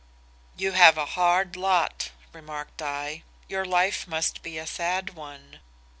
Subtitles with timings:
[0.57, 3.21] "'You have a hard lot,' remarked I.
[3.47, 5.59] 'Your life must be a sad one.